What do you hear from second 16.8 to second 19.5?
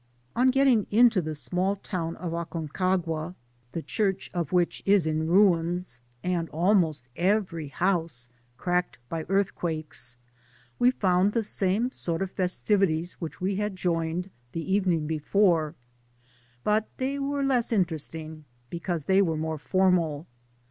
they were less interesting, because they were